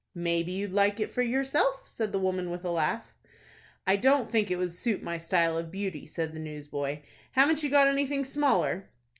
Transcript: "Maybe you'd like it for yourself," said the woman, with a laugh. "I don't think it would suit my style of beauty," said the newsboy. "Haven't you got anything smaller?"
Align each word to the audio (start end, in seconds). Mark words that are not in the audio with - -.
"Maybe 0.15 0.51
you'd 0.53 0.71
like 0.71 0.99
it 0.99 1.11
for 1.11 1.21
yourself," 1.21 1.87
said 1.87 2.11
the 2.11 2.17
woman, 2.17 2.49
with 2.49 2.65
a 2.65 2.71
laugh. 2.71 3.13
"I 3.85 3.97
don't 3.97 4.31
think 4.31 4.49
it 4.49 4.55
would 4.55 4.73
suit 4.73 5.03
my 5.03 5.19
style 5.19 5.59
of 5.59 5.69
beauty," 5.69 6.07
said 6.07 6.33
the 6.33 6.39
newsboy. 6.39 7.03
"Haven't 7.33 7.61
you 7.61 7.69
got 7.69 7.85
anything 7.87 8.25
smaller?" 8.25 8.89